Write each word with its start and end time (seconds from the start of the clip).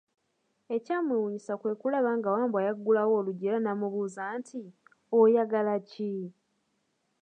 Ekyamwewuunyisa 0.75 1.53
kwe 1.61 1.73
kulaba 1.81 2.11
nga 2.17 2.29
Wambwa 2.35 2.59
y'aggulawo 2.65 3.13
oluggi 3.19 3.43
era 3.49 3.59
n'amubuuza 3.61 4.21
nti, 4.39 4.59
oyagala 5.19 5.75
ki? 5.89 6.13